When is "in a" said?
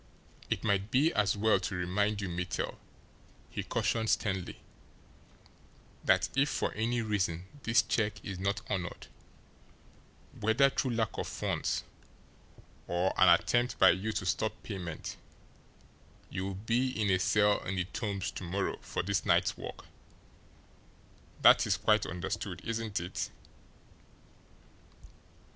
16.99-17.19